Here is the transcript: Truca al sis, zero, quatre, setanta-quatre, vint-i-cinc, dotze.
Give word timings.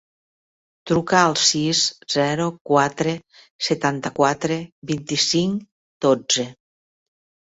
Truca 0.91 1.17
al 1.25 1.35
sis, 1.41 1.81
zero, 2.13 2.47
quatre, 2.69 3.13
setanta-quatre, 3.67 4.57
vint-i-cinc, 4.93 5.61
dotze. 6.07 6.47